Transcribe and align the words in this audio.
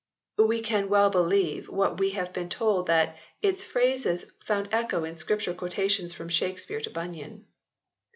We 0.39 0.63
can 0.63 0.89
well 0.89 1.11
believe 1.11 1.69
what 1.69 1.99
we 1.99 2.09
have 2.17 2.33
been 2.33 2.49
told 2.49 2.87
that 2.87 3.17
its 3.43 3.63
phrases 3.63 4.25
found 4.43 4.69
echo 4.71 5.03
in 5.03 5.15
Scripture 5.15 5.53
quotation 5.53 6.09
from 6.09 6.27
Shakespeare 6.27 6.81
to 6.81 6.89
Bunyan. 6.89 7.45